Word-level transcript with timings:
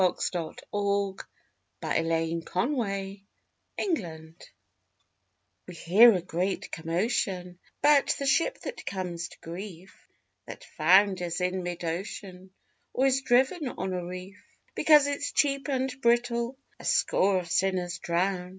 THE 0.01 0.07
SHIPS 0.15 0.29
THAT 0.31 0.55
WON'T 1.79 2.43
GO 2.43 3.93
DOWN 3.93 4.35
We 5.67 5.75
hear 5.75 6.13
a 6.15 6.21
great 6.23 6.71
commotion 6.71 7.59
'Bout 7.83 8.07
the 8.17 8.25
ship 8.25 8.59
that 8.61 8.83
comes 8.83 9.27
to 9.27 9.37
grief, 9.41 10.07
That 10.47 10.63
founders 10.63 11.39
in 11.39 11.61
mid 11.61 11.83
ocean, 11.85 12.49
Or 12.93 13.05
is 13.05 13.21
driven 13.21 13.67
on 13.67 13.93
a 13.93 14.03
reef; 14.03 14.43
Because 14.73 15.05
it's 15.05 15.31
cheap 15.33 15.67
and 15.67 15.93
brittle 16.01 16.57
A 16.79 16.83
score 16.85 17.37
of 17.37 17.51
sinners 17.51 17.99
drown. 17.99 18.49